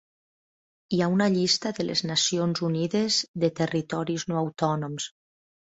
Hi 0.95 1.01
ha 1.01 1.09
una 1.15 1.27
llista 1.35 1.73
de 1.81 1.85
les 1.85 2.03
Nacions 2.13 2.63
Unides 2.69 3.21
de 3.47 3.53
territoris 3.63 4.29
no 4.33 4.43
autònoms. 4.45 5.11